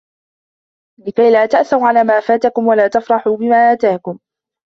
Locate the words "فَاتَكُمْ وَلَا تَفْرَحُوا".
2.19-3.37